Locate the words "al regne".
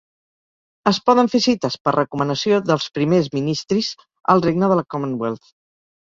4.35-4.73